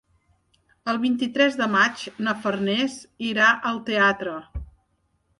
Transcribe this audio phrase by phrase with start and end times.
[0.93, 2.95] El vint-i-tres de maig na Farners
[3.27, 4.33] irà al teatre.